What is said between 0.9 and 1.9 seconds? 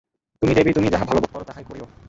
যাহা ভালো বোধ কর, তাহাই করিয়ো।